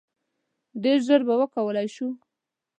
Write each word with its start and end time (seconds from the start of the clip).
ډیر 0.83 0.97
ژر 1.07 1.21
به 1.27 1.33
وکولای 1.41 1.87
شو. 1.95 2.07